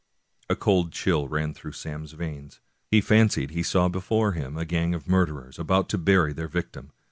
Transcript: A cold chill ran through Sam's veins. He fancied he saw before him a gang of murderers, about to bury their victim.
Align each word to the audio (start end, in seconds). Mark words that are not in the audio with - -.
A 0.49 0.55
cold 0.55 0.91
chill 0.91 1.27
ran 1.27 1.53
through 1.53 1.73
Sam's 1.73 2.13
veins. 2.13 2.59
He 2.89 3.01
fancied 3.01 3.51
he 3.51 3.61
saw 3.61 3.87
before 3.87 4.31
him 4.31 4.57
a 4.57 4.65
gang 4.65 4.95
of 4.95 5.07
murderers, 5.07 5.59
about 5.59 5.89
to 5.89 5.99
bury 5.99 6.33
their 6.33 6.47
victim. 6.47 6.91